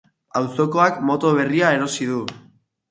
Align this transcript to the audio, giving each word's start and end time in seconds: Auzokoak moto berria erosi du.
Auzokoak 0.39 0.97
moto 1.11 1.35
berria 1.41 1.71
erosi 1.79 2.13
du. 2.15 2.25